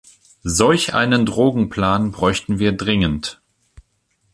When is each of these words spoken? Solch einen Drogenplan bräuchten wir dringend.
Solch 0.55 0.95
einen 0.95 1.27
Drogenplan 1.27 2.09
bräuchten 2.11 2.57
wir 2.57 2.71
dringend. 2.71 3.39